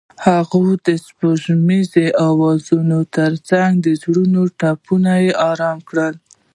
هغې 0.25 0.73
د 0.85 0.87
سپوږمیز 1.05 1.91
اوازونو 2.27 2.97
ترڅنګ 3.17 3.71
د 3.85 3.87
زړونو 4.01 4.41
ټپونه 4.59 5.11
آرام 5.49 5.77
کړل. 5.89 6.13